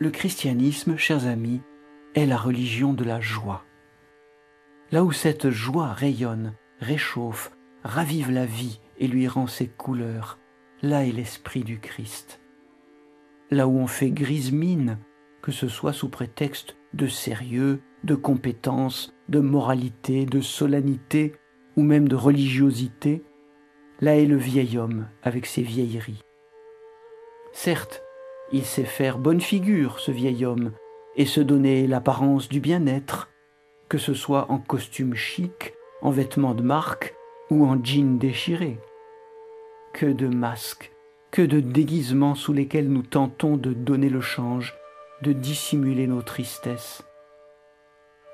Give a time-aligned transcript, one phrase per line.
[0.00, 1.60] Le christianisme, chers amis,
[2.16, 3.64] est la religion de la joie.
[4.90, 7.52] Là où cette joie rayonne, réchauffe,
[7.84, 10.40] ravive la vie et lui rend ses couleurs,
[10.82, 12.40] là est l'esprit du Christ.
[13.52, 14.98] Là où on fait grise mine,
[15.42, 21.36] que ce soit sous prétexte de sérieux, de compétence, de moralité, de solennité
[21.76, 23.22] ou même de religiosité,
[24.00, 26.24] là est le vieil homme avec ses vieilleries.
[27.52, 28.02] Certes,
[28.52, 30.72] il sait faire bonne figure, ce vieil homme,
[31.16, 33.28] et se donner l'apparence du bien-être,
[33.88, 37.14] que ce soit en costume chic, en vêtements de marque
[37.50, 38.78] ou en jean déchiré.
[39.92, 40.92] Que de masques,
[41.30, 44.74] que de déguisements sous lesquels nous tentons de donner le change,
[45.22, 47.02] de dissimuler nos tristesses.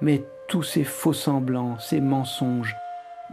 [0.00, 2.74] Mais tous ces faux semblants, ces mensonges,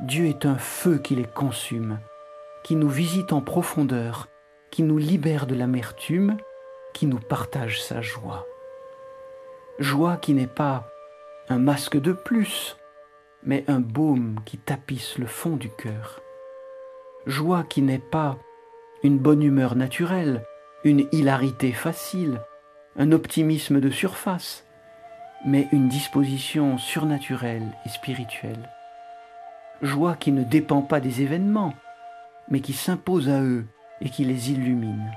[0.04, 2.00] Dieu est un feu qui les consume,
[2.64, 4.28] qui nous visite en profondeur,
[4.70, 6.38] qui nous libère de l'amertume,
[6.94, 8.46] qui nous partage sa joie.
[9.80, 10.88] Joie qui n'est pas
[11.50, 12.78] un masque de plus,
[13.44, 16.22] mais un baume qui tapisse le fond du cœur.
[17.26, 18.38] Joie qui n'est pas
[19.04, 20.44] une bonne humeur naturelle,
[20.84, 22.42] une hilarité facile,
[22.98, 24.66] un optimisme de surface,
[25.46, 28.70] mais une disposition surnaturelle et spirituelle.
[29.82, 31.74] Joie qui ne dépend pas des événements,
[32.50, 33.66] mais qui s'impose à eux
[34.02, 35.12] et qui les illumine.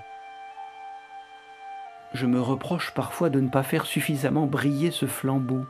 [2.14, 5.66] Je me reproche parfois de ne pas faire suffisamment briller ce flambeau,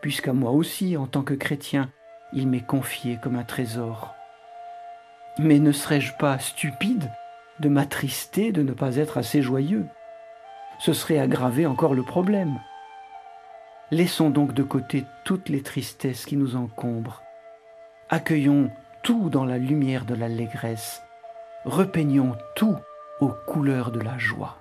[0.00, 1.90] puisqu'à moi aussi, en tant que chrétien,
[2.32, 4.14] il m'est confié comme un trésor.
[5.38, 7.10] Mais ne serais-je pas stupide
[7.58, 9.86] de m'attrister de ne pas être assez joyeux?
[10.78, 12.60] Ce serait aggraver encore le problème.
[13.90, 17.22] Laissons donc de côté toutes les tristesses qui nous encombrent.
[18.08, 18.70] Accueillons
[19.02, 21.02] tout dans la lumière de l'allégresse.
[21.64, 22.76] Repeignons tout
[23.20, 24.60] aux couleurs de la joie.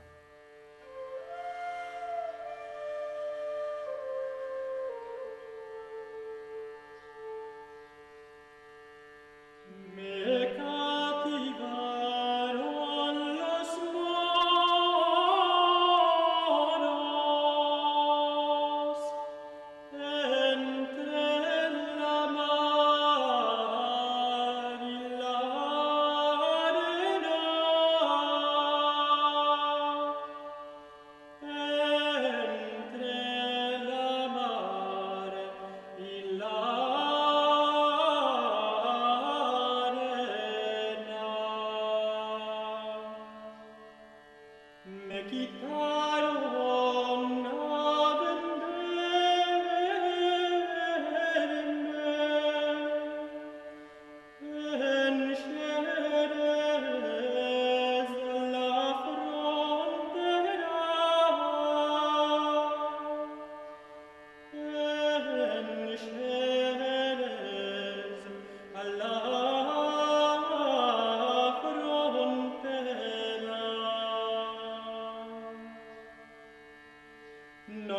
[45.30, 45.95] chi